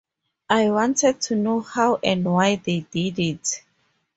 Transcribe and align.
I 0.49 0.71
wanted 0.71 1.21
to 1.21 1.35
know 1.35 1.59
how 1.59 1.99
and 2.03 2.25
why 2.25 2.55
they 2.55 2.79
did 2.89 3.19
it. 3.19 3.61